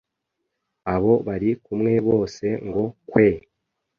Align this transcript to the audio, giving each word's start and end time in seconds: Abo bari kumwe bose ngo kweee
Abo 0.93 1.13
bari 1.27 1.49
kumwe 1.63 1.93
bose 2.07 2.45
ngo 2.67 2.83
kweee 3.09 3.43